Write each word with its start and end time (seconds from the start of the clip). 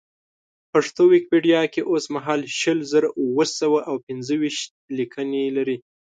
پښتو 0.71 1.01
ویکیپېډیا 1.11 1.61
کې 1.73 1.81
اوسمهال 1.91 2.41
شل 2.59 2.79
زره 2.91 3.09
اوه 3.21 3.45
سوه 3.59 3.79
او 3.89 3.95
پېنځه 4.05 4.33
ویشت 4.41 4.69
لیکنې 4.97 5.43
لري. 5.57 5.77